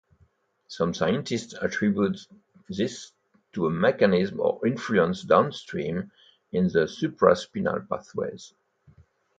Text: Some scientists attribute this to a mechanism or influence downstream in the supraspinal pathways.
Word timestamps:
Some 0.65 0.95
scientists 0.95 1.53
attribute 1.61 2.25
this 2.67 3.11
to 3.53 3.67
a 3.67 3.69
mechanism 3.69 4.39
or 4.39 4.59
influence 4.65 5.21
downstream 5.21 6.11
in 6.51 6.63
the 6.69 6.87
supraspinal 6.87 7.87
pathways. 7.87 8.55